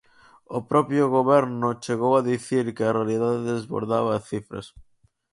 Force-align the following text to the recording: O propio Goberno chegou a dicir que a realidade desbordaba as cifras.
O 0.57 0.59
propio 0.71 1.03
Goberno 1.17 1.69
chegou 1.83 2.13
a 2.15 2.25
dicir 2.31 2.65
que 2.75 2.83
a 2.85 2.95
realidade 2.97 3.47
desbordaba 3.51 4.11
as 4.17 4.23
cifras. 4.31 4.65